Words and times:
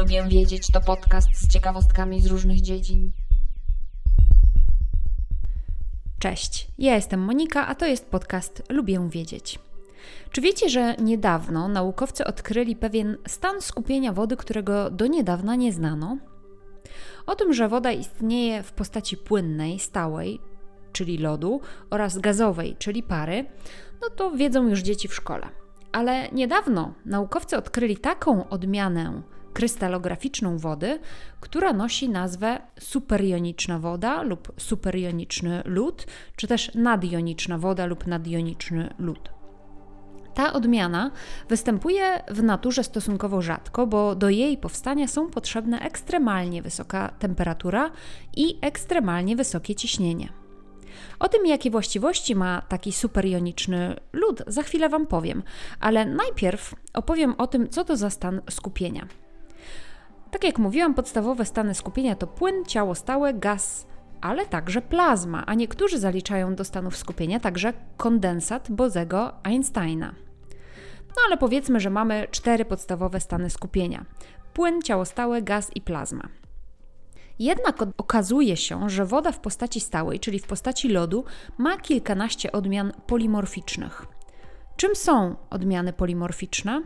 Lubię 0.00 0.24
wiedzieć 0.28 0.66
to 0.72 0.80
podcast 0.80 1.28
z 1.34 1.52
ciekawostkami 1.52 2.20
z 2.20 2.26
różnych 2.26 2.60
dziedzin. 2.60 3.12
Cześć, 6.18 6.68
ja 6.78 6.94
jestem 6.94 7.20
Monika, 7.20 7.66
a 7.66 7.74
to 7.74 7.86
jest 7.86 8.06
podcast 8.06 8.62
Lubię 8.68 9.08
wiedzieć. 9.10 9.58
Czy 10.30 10.40
wiecie, 10.40 10.68
że 10.68 10.96
niedawno 10.96 11.68
naukowcy 11.68 12.24
odkryli 12.24 12.76
pewien 12.76 13.16
stan 13.26 13.60
skupienia 13.60 14.12
wody, 14.12 14.36
którego 14.36 14.90
do 14.90 15.06
niedawna 15.06 15.56
nie 15.56 15.72
znano? 15.72 16.18
O 17.26 17.34
tym, 17.34 17.54
że 17.54 17.68
woda 17.68 17.92
istnieje 17.92 18.62
w 18.62 18.72
postaci 18.72 19.16
płynnej, 19.16 19.78
stałej, 19.78 20.40
czyli 20.92 21.18
lodu, 21.18 21.60
oraz 21.90 22.18
gazowej, 22.18 22.76
czyli 22.78 23.02
pary, 23.02 23.44
no 24.02 24.10
to 24.10 24.30
wiedzą 24.30 24.68
już 24.68 24.80
dzieci 24.80 25.08
w 25.08 25.14
szkole. 25.14 25.48
Ale 25.92 26.28
niedawno 26.28 26.94
naukowcy 27.04 27.56
odkryli 27.56 27.96
taką 27.96 28.48
odmianę 28.48 29.22
krystalograficzną 29.52 30.58
wody, 30.58 30.98
która 31.40 31.72
nosi 31.72 32.08
nazwę 32.08 32.58
superjoniczna 32.80 33.78
woda 33.78 34.22
lub 34.22 34.52
superjoniczny 34.56 35.62
lód, 35.64 36.06
czy 36.36 36.46
też 36.46 36.74
nadjoniczna 36.74 37.58
woda 37.58 37.86
lub 37.86 38.06
nadjoniczny 38.06 38.94
lód. 38.98 39.30
Ta 40.34 40.52
odmiana 40.52 41.10
występuje 41.48 42.22
w 42.28 42.42
naturze 42.42 42.84
stosunkowo 42.84 43.42
rzadko, 43.42 43.86
bo 43.86 44.14
do 44.14 44.28
jej 44.28 44.56
powstania 44.58 45.08
są 45.08 45.30
potrzebne 45.30 45.80
ekstremalnie 45.80 46.62
wysoka 46.62 47.08
temperatura 47.18 47.90
i 48.36 48.58
ekstremalnie 48.60 49.36
wysokie 49.36 49.74
ciśnienie. 49.74 50.28
O 51.18 51.28
tym, 51.28 51.46
jakie 51.46 51.70
właściwości 51.70 52.34
ma 52.36 52.62
taki 52.62 52.92
superjoniczny 52.92 53.96
lód, 54.12 54.42
za 54.46 54.62
chwilę 54.62 54.88
Wam 54.88 55.06
powiem, 55.06 55.42
ale 55.80 56.06
najpierw 56.06 56.74
opowiem 56.94 57.34
o 57.38 57.46
tym, 57.46 57.68
co 57.68 57.84
to 57.84 57.96
za 57.96 58.10
stan 58.10 58.40
skupienia. 58.50 59.06
Tak 60.30 60.44
jak 60.44 60.58
mówiłam, 60.58 60.94
podstawowe 60.94 61.44
stany 61.44 61.74
skupienia 61.74 62.16
to 62.16 62.26
płyn, 62.26 62.64
ciało 62.64 62.94
stałe, 62.94 63.34
gaz, 63.34 63.86
ale 64.20 64.46
także 64.46 64.82
plazma, 64.82 65.46
a 65.46 65.54
niektórzy 65.54 65.98
zaliczają 65.98 66.54
do 66.54 66.64
stanów 66.64 66.96
skupienia 66.96 67.40
także 67.40 67.72
kondensat 67.96 68.70
Bozego 68.70 69.32
Einsteina. 69.42 70.14
No 71.08 71.16
ale 71.26 71.36
powiedzmy, 71.36 71.80
że 71.80 71.90
mamy 71.90 72.26
cztery 72.30 72.64
podstawowe 72.64 73.20
stany 73.20 73.50
skupienia: 73.50 74.04
płyn, 74.54 74.82
ciało 74.82 75.04
stałe, 75.04 75.42
gaz 75.42 75.70
i 75.76 75.80
plazma. 75.80 76.28
Jednak 77.38 77.76
okazuje 77.96 78.56
się, 78.56 78.90
że 78.90 79.06
woda 79.06 79.32
w 79.32 79.40
postaci 79.40 79.80
stałej, 79.80 80.20
czyli 80.20 80.38
w 80.38 80.46
postaci 80.46 80.88
lodu, 80.88 81.24
ma 81.58 81.76
kilkanaście 81.76 82.52
odmian 82.52 82.92
polimorficznych. 83.06 84.06
Czym 84.76 84.96
są 84.96 85.36
odmiany 85.50 85.92
polimorficzne? 85.92 86.82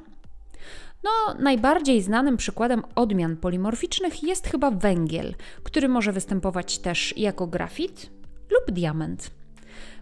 No, 1.04 1.34
najbardziej 1.38 2.02
znanym 2.02 2.36
przykładem 2.36 2.82
odmian 2.94 3.36
polimorficznych 3.36 4.22
jest 4.22 4.48
chyba 4.48 4.70
węgiel, 4.70 5.34
który 5.62 5.88
może 5.88 6.12
występować 6.12 6.78
też 6.78 7.14
jako 7.16 7.46
grafit 7.46 8.10
lub 8.50 8.70
diament. 8.76 9.30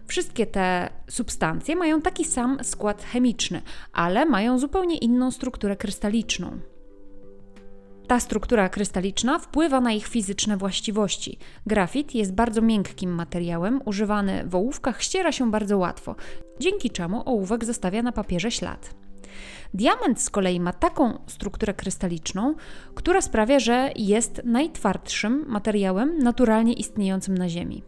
Wszystkie 0.07 0.45
te 0.45 0.89
substancje 1.09 1.75
mają 1.75 2.01
taki 2.01 2.25
sam 2.25 2.57
skład 2.63 3.03
chemiczny, 3.03 3.61
ale 3.93 4.25
mają 4.25 4.59
zupełnie 4.59 4.97
inną 4.97 5.31
strukturę 5.31 5.75
krystaliczną. 5.75 6.59
Ta 8.07 8.19
struktura 8.19 8.69
krystaliczna 8.69 9.39
wpływa 9.39 9.81
na 9.81 9.91
ich 9.91 10.07
fizyczne 10.07 10.57
właściwości. 10.57 11.37
Grafit 11.65 12.15
jest 12.15 12.33
bardzo 12.33 12.61
miękkim 12.61 13.15
materiałem, 13.15 13.81
używany 13.85 14.43
w 14.47 14.55
ołówkach 14.55 15.03
ściera 15.03 15.31
się 15.31 15.51
bardzo 15.51 15.77
łatwo, 15.77 16.15
dzięki 16.59 16.89
czemu 16.89 17.23
ołówek 17.25 17.65
zostawia 17.65 18.01
na 18.01 18.11
papierze 18.11 18.51
ślad. 18.51 19.02
Diament 19.73 20.21
z 20.21 20.29
kolei 20.29 20.59
ma 20.59 20.73
taką 20.73 21.19
strukturę 21.27 21.73
krystaliczną, 21.73 22.55
która 22.95 23.21
sprawia, 23.21 23.59
że 23.59 23.91
jest 23.95 24.41
najtwardszym 24.43 25.45
materiałem 25.47 26.17
naturalnie 26.19 26.73
istniejącym 26.73 27.37
na 27.37 27.49
Ziemi. 27.49 27.83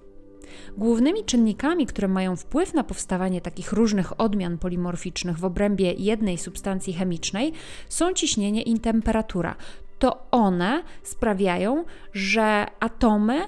Głównymi 0.77 1.23
czynnikami, 1.23 1.86
które 1.86 2.08
mają 2.08 2.36
wpływ 2.36 2.73
na 2.73 2.83
powstawanie 2.83 3.42
takich 3.42 3.71
różnych 3.73 4.20
odmian 4.20 4.58
polimorficznych 4.58 5.37
w 5.37 5.45
obrębie 5.45 5.93
jednej 5.93 6.37
substancji 6.37 6.93
chemicznej 6.93 7.54
są 7.89 8.14
ciśnienie 8.14 8.61
i 8.61 8.80
temperatura. 8.80 9.55
To 9.99 10.27
one 10.32 10.83
sprawiają, 11.04 11.86
że 12.14 12.65
atomy 12.80 13.42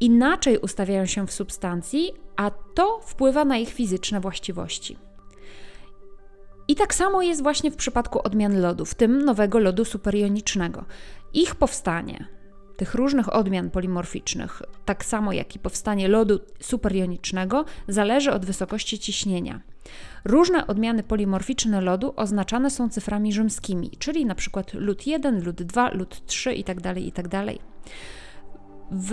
inaczej 0.00 0.58
ustawiają 0.58 1.06
się 1.06 1.26
w 1.26 1.32
substancji, 1.32 2.12
a 2.36 2.50
to 2.50 3.00
wpływa 3.02 3.44
na 3.44 3.56
ich 3.56 3.68
fizyczne 3.68 4.20
właściwości. 4.20 4.96
I 6.68 6.74
tak 6.74 6.94
samo 6.94 7.22
jest 7.22 7.42
właśnie 7.42 7.70
w 7.70 7.76
przypadku 7.76 8.20
odmian 8.24 8.60
lodu, 8.60 8.84
w 8.84 8.94
tym 8.94 9.24
nowego 9.24 9.58
lodu 9.58 9.84
superjonicznego. 9.84 10.84
Ich 11.34 11.54
powstanie, 11.54 12.26
tych 12.76 12.94
różnych 12.94 13.34
odmian 13.34 13.70
polimorficznych, 13.70 14.62
tak 14.84 15.04
samo 15.04 15.32
jak 15.32 15.56
i 15.56 15.58
powstanie 15.58 16.08
lodu 16.08 16.40
superjonicznego, 16.60 17.64
zależy 17.88 18.32
od 18.32 18.46
wysokości 18.46 18.98
ciśnienia. 18.98 19.60
Różne 20.24 20.66
odmiany 20.66 21.02
polimorficzne 21.02 21.80
lodu 21.80 22.12
oznaczane 22.16 22.70
są 22.70 22.88
cyframi 22.88 23.32
rzymskimi, 23.32 23.90
czyli 23.98 24.26
przykład 24.34 24.74
lód 24.74 25.06
1, 25.06 25.44
lód 25.44 25.62
2, 25.62 25.90
lód 25.90 26.26
3 26.26 26.54
itd. 26.54 26.94
itd. 27.00 27.44
W 28.90 29.12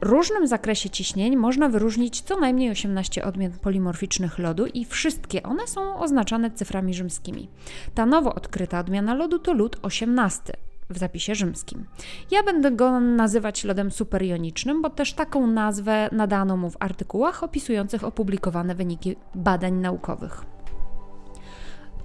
różnym 0.00 0.46
zakresie 0.46 0.90
ciśnień 0.90 1.36
można 1.36 1.68
wyróżnić 1.68 2.20
co 2.20 2.40
najmniej 2.40 2.70
18 2.70 3.24
odmian 3.24 3.52
polimorficznych 3.52 4.38
lodu 4.38 4.66
i 4.66 4.84
wszystkie 4.84 5.42
one 5.42 5.66
są 5.66 5.98
oznaczane 5.98 6.50
cyframi 6.50 6.94
rzymskimi. 6.94 7.48
Ta 7.94 8.06
nowo 8.06 8.34
odkryta 8.34 8.78
odmiana 8.80 9.14
lodu 9.14 9.38
to 9.38 9.52
lód 9.52 9.76
18 9.82 10.52
w 10.90 10.98
zapisie 10.98 11.34
rzymskim. 11.34 11.84
Ja 12.30 12.42
będę 12.42 12.70
go 12.70 13.00
nazywać 13.00 13.64
lodem 13.64 13.90
superjonicznym, 13.90 14.82
bo 14.82 14.90
też 14.90 15.12
taką 15.12 15.46
nazwę 15.46 16.08
nadano 16.12 16.56
mu 16.56 16.70
w 16.70 16.76
artykułach 16.80 17.42
opisujących 17.42 18.04
opublikowane 18.04 18.74
wyniki 18.74 19.16
badań 19.34 19.74
naukowych. 19.74 20.44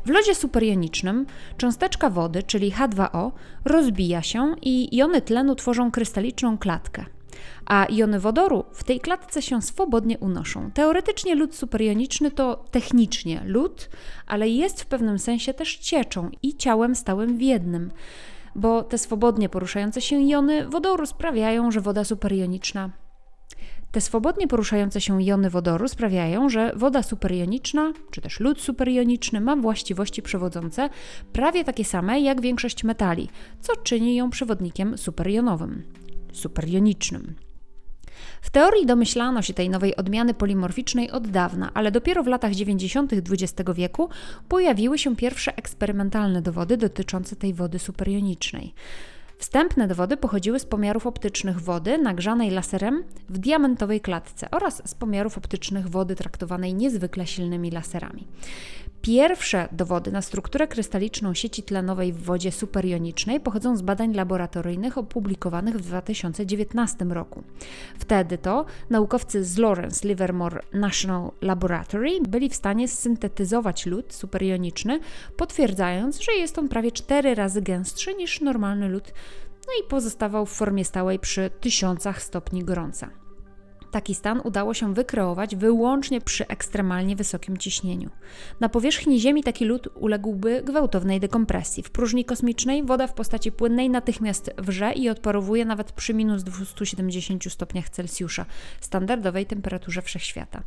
W 0.06 0.10
lodzie 0.10 0.36
superjonicznym 0.36 1.26
cząsteczka 1.58 2.10
wody, 2.10 2.44
czyli 2.44 2.72
H2O, 2.72 3.32
rozbija 3.66 4.22
się 4.22 4.56
i 4.62 4.98
jony 4.98 5.22
tlenu 5.22 5.56
tworzą 5.56 5.92
krystaliczną 5.92 6.58
klatkę 6.58 7.06
a 7.66 7.88
jony 7.90 8.20
wodoru 8.20 8.66
w 8.72 8.84
tej 8.84 9.00
klatce 9.00 9.42
się 9.42 9.62
swobodnie 9.62 10.18
unoszą. 10.18 10.72
Teoretycznie 10.72 11.36
lód 11.36 11.56
superjoniczny 11.56 12.32
to 12.32 12.66
technicznie 12.72 13.42
lód, 13.46 13.90
ale 14.28 14.50
jest 14.50 14.82
w 14.82 14.86
pewnym 14.86 15.20
sensie 15.20 15.54
też 15.54 15.78
cieczą 15.78 16.30
i 16.42 16.58
ciałem 16.58 16.96
stałym 16.96 17.38
w 17.38 17.42
jednym, 17.42 17.92
bo 18.56 18.84
te 18.84 18.98
swobodnie 18.98 19.50
poruszające 19.50 20.02
się 20.02 20.22
jony 20.22 20.68
wodoru 20.68 21.06
sprawiają, 21.06 21.72
że 21.72 21.82
woda 21.82 22.04
superjoniczna 22.04 22.90
te 23.96 24.02
swobodnie 24.02 24.48
poruszające 24.48 25.02
się 25.02 25.24
jony 25.24 25.50
wodoru 25.50 25.88
sprawiają, 25.88 26.50
że 26.50 26.72
woda 26.76 27.04
superjoniczna, 27.04 27.94
czy 28.12 28.22
też 28.22 28.40
lód 28.40 28.62
superjoniczny 28.62 29.42
ma 29.42 29.56
właściwości 29.56 30.22
przewodzące 30.22 30.90
prawie 31.34 31.64
takie 31.64 31.86
same 31.86 32.22
jak 32.22 32.42
większość 32.42 32.84
metali, 32.84 33.30
co 33.62 33.76
czyni 33.76 34.16
ją 34.16 34.30
przewodnikiem 34.30 34.98
superjonowym, 34.98 35.84
superjonicznym. 36.36 37.36
W 38.42 38.50
teorii 38.50 38.86
domyślano 38.86 39.42
się 39.42 39.54
tej 39.54 39.70
nowej 39.70 39.96
odmiany 39.96 40.34
polimorficznej 40.34 41.12
od 41.12 41.28
dawna, 41.28 41.72
ale 41.74 41.92
dopiero 41.92 42.24
w 42.24 42.28
latach 42.28 42.54
90. 42.54 43.14
XX 43.14 43.72
wieku 43.74 44.10
pojawiły 44.50 44.98
się 44.98 45.16
pierwsze 45.16 45.58
eksperymentalne 45.58 46.42
dowody 46.42 46.78
dotyczące 46.78 47.36
tej 47.36 47.54
wody 47.54 47.80
superjonicznej. 47.80 48.74
Wstępne 49.38 49.88
dowody 49.88 50.18
pochodziły 50.18 50.60
z 50.60 50.66
pomiarów 50.66 51.08
optycznych 51.08 51.62
wody 51.62 51.98
nagrzanej 51.98 52.52
laserem 52.52 53.04
w 53.30 53.38
diamentowej 53.38 54.02
klatce 54.02 54.52
oraz 54.52 54.90
z 54.90 54.96
pomiarów 54.96 55.38
optycznych 55.38 55.90
wody 55.90 56.16
traktowanej 56.16 56.74
niezwykle 56.74 57.28
silnymi 57.28 57.72
laserami. 57.72 58.28
Pierwsze 59.06 59.68
dowody 59.72 60.12
na 60.12 60.22
strukturę 60.22 60.68
krystaliczną 60.68 61.34
sieci 61.34 61.64
tlenowej 61.64 62.14
w 62.14 62.24
wodzie 62.24 62.52
superjonicznej 62.52 63.40
pochodzą 63.40 63.78
z 63.78 63.82
badań 63.82 64.14
laboratoryjnych 64.14 64.98
opublikowanych 64.98 65.76
w 65.76 65.82
2019 65.82 67.06
roku. 67.06 67.44
Wtedy 68.00 68.38
to 68.38 68.66
naukowcy 68.90 69.44
z 69.44 69.58
Lawrence 69.58 70.08
Livermore 70.08 70.62
National 70.74 71.32
Laboratory 71.42 72.10
byli 72.22 72.50
w 72.50 72.56
stanie 72.56 72.88
syntetyzować 72.88 73.86
lód 73.86 74.14
superjoniczny, 74.14 75.00
potwierdzając, 75.38 76.22
że 76.22 76.32
jest 76.32 76.60
on 76.60 76.70
prawie 76.70 76.92
4 76.92 77.36
razy 77.36 77.62
gęstszy 77.62 78.14
niż 78.14 78.42
normalny 78.42 78.90
lód, 78.90 79.14
no 79.68 79.74
i 79.86 79.90
pozostawał 79.90 80.46
w 80.46 80.54
formie 80.54 80.86
stałej 80.86 81.20
przy 81.20 81.50
tysiącach 81.62 82.22
stopni 82.22 82.64
gorąca. 82.64 83.25
Taki 83.96 84.16
stan 84.16 84.42
udało 84.44 84.74
się 84.74 84.94
wykreować 84.94 85.56
wyłącznie 85.56 86.22
przy 86.22 86.48
ekstremalnie 86.48 87.16
wysokim 87.16 87.58
ciśnieniu. 87.58 88.10
Na 88.60 88.70
powierzchni 88.70 89.20
Ziemi 89.20 89.44
taki 89.44 89.66
lód 89.66 89.88
uległby 89.96 90.62
gwałtownej 90.66 91.20
dekompresji. 91.20 91.84
W 91.84 91.90
próżni 91.90 92.26
kosmicznej 92.26 92.84
woda 92.84 93.08
w 93.08 93.14
postaci 93.14 93.52
płynnej 93.52 93.90
natychmiast 93.90 94.52
wrze 94.58 94.94
i 94.94 95.10
odparowuje 95.10 95.66
nawet 95.66 95.92
przy 95.92 96.14
minus 96.14 96.44
270 96.44 97.52
stopniach 97.52 97.90
Celsjusza, 97.90 98.46
standardowej 98.82 99.46
temperaturze 99.46 100.02
wszechświata. 100.02 100.64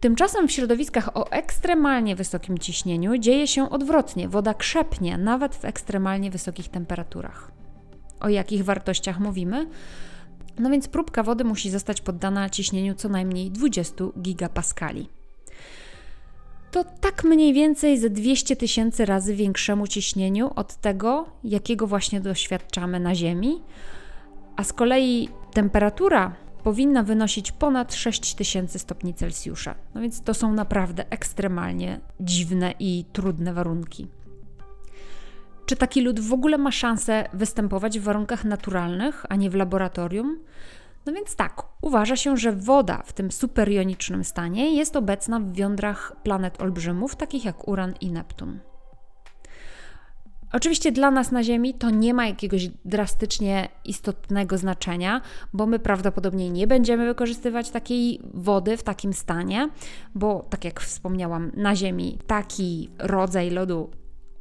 Tymczasem 0.00 0.48
w 0.48 0.52
środowiskach 0.52 1.16
o 1.16 1.30
ekstremalnie 1.30 2.16
wysokim 2.16 2.58
ciśnieniu 2.58 3.18
dzieje 3.18 3.46
się 3.46 3.70
odwrotnie. 3.70 4.28
Woda 4.28 4.54
krzepnie 4.54 5.18
nawet 5.18 5.54
w 5.54 5.64
ekstremalnie 5.64 6.30
wysokich 6.30 6.68
temperaturach. 6.68 7.52
O 8.20 8.28
jakich 8.28 8.64
wartościach 8.64 9.20
mówimy? 9.20 9.66
No 10.58 10.70
więc 10.70 10.88
próbka 10.88 11.22
wody 11.22 11.44
musi 11.44 11.70
zostać 11.70 12.00
poddana 12.00 12.50
ciśnieniu 12.50 12.94
co 12.94 13.08
najmniej 13.08 13.50
20 13.50 14.04
gigapaskali. 14.20 15.08
To 16.70 16.84
tak 17.00 17.24
mniej 17.24 17.52
więcej 17.52 17.98
ze 17.98 18.10
200 18.10 18.56
tysięcy 18.56 19.04
razy 19.04 19.34
większemu 19.34 19.86
ciśnieniu 19.86 20.50
od 20.56 20.76
tego, 20.76 21.26
jakiego 21.44 21.86
właśnie 21.86 22.20
doświadczamy 22.20 23.00
na 23.00 23.14
Ziemi, 23.14 23.62
a 24.56 24.64
z 24.64 24.72
kolei 24.72 25.28
temperatura 25.52 26.34
powinna 26.64 27.02
wynosić 27.02 27.52
ponad 27.52 27.94
6000 27.94 28.78
stopni 28.78 29.14
Celsjusza. 29.14 29.74
No 29.94 30.00
więc 30.00 30.22
to 30.22 30.34
są 30.34 30.52
naprawdę 30.52 31.10
ekstremalnie 31.10 32.00
dziwne 32.20 32.74
i 32.78 33.04
trudne 33.12 33.52
warunki. 33.52 34.06
Czy 35.68 35.76
taki 35.76 36.02
lód 36.02 36.20
w 36.20 36.32
ogóle 36.32 36.58
ma 36.58 36.72
szansę 36.72 37.28
występować 37.32 37.98
w 37.98 38.02
warunkach 38.02 38.44
naturalnych, 38.44 39.26
a 39.28 39.36
nie 39.36 39.50
w 39.50 39.54
laboratorium? 39.54 40.38
No 41.06 41.12
więc 41.12 41.36
tak, 41.36 41.62
uważa 41.80 42.16
się, 42.16 42.36
że 42.36 42.52
woda 42.52 43.02
w 43.04 43.12
tym 43.12 43.32
superjonicznym 43.32 44.24
stanie 44.24 44.74
jest 44.74 44.96
obecna 44.96 45.40
w 45.40 45.56
jądrach 45.56 46.16
planet 46.22 46.60
olbrzymów, 46.60 47.16
takich 47.16 47.44
jak 47.44 47.68
Uran 47.68 47.94
i 48.00 48.12
Neptun. 48.12 48.58
Oczywiście 50.52 50.92
dla 50.92 51.10
nas 51.10 51.32
na 51.32 51.42
Ziemi 51.42 51.74
to 51.74 51.90
nie 51.90 52.14
ma 52.14 52.26
jakiegoś 52.26 52.68
drastycznie 52.84 53.68
istotnego 53.84 54.58
znaczenia, 54.58 55.20
bo 55.52 55.66
my 55.66 55.78
prawdopodobnie 55.78 56.50
nie 56.50 56.66
będziemy 56.66 57.06
wykorzystywać 57.06 57.70
takiej 57.70 58.20
wody 58.34 58.76
w 58.76 58.82
takim 58.82 59.12
stanie, 59.12 59.68
bo 60.14 60.46
tak 60.50 60.64
jak 60.64 60.80
wspomniałam, 60.80 61.52
na 61.54 61.76
Ziemi 61.76 62.18
taki 62.26 62.90
rodzaj 62.98 63.50
lodu 63.50 63.90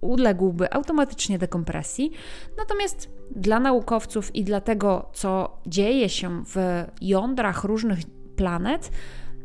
uległby 0.08 0.74
automatycznie 0.74 1.38
dekompresji. 1.38 2.12
Natomiast 2.58 3.10
dla 3.36 3.60
naukowców 3.60 4.36
i 4.36 4.44
dla 4.44 4.62
tego, 4.62 5.10
co 5.14 5.58
dzieje 5.68 6.10
się 6.10 6.44
w 6.46 6.86
jądrach 7.02 7.64
różnych 7.64 8.00
planet, 8.36 8.92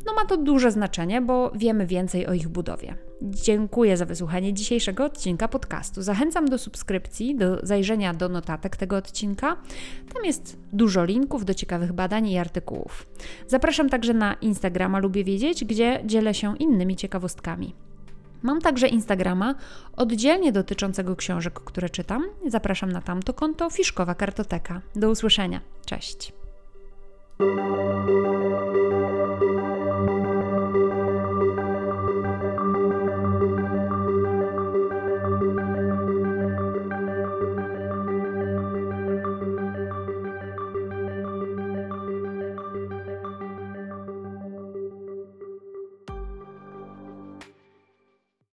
no 0.05 0.13
ma 0.13 0.25
to 0.25 0.37
duże 0.37 0.71
znaczenie, 0.71 1.21
bo 1.21 1.51
wiemy 1.55 1.87
więcej 1.87 2.27
o 2.27 2.33
ich 2.33 2.47
budowie. 2.47 2.95
Dziękuję 3.21 3.97
za 3.97 4.05
wysłuchanie 4.05 4.53
dzisiejszego 4.53 5.05
odcinka 5.05 5.47
podcastu. 5.47 6.01
Zachęcam 6.01 6.45
do 6.45 6.57
subskrypcji, 6.57 7.35
do 7.35 7.59
zajrzenia 7.65 8.13
do 8.13 8.29
notatek 8.29 8.77
tego 8.77 8.97
odcinka. 8.97 9.57
Tam 10.13 10.25
jest 10.25 10.57
dużo 10.73 11.05
linków 11.05 11.45
do 11.45 11.53
ciekawych 11.53 11.93
badań 11.93 12.27
i 12.27 12.37
artykułów. 12.37 13.07
Zapraszam 13.47 13.89
także 13.89 14.13
na 14.13 14.33
Instagrama 14.33 14.99
Lubię 14.99 15.23
Wiedzieć, 15.23 15.65
gdzie 15.65 16.01
dzielę 16.05 16.33
się 16.33 16.57
innymi 16.57 16.95
ciekawostkami. 16.95 17.75
Mam 18.43 18.61
także 18.61 18.87
Instagrama 18.87 19.55
oddzielnie 19.97 20.51
dotyczącego 20.51 21.15
książek, 21.15 21.53
które 21.53 21.89
czytam. 21.89 22.25
Zapraszam 22.47 22.91
na 22.91 23.01
tamto 23.01 23.33
konto 23.33 23.69
Fiszkowa 23.69 24.15
Kartoteka. 24.15 24.81
Do 24.95 25.09
usłyszenia. 25.09 25.61
Cześć. 25.85 26.33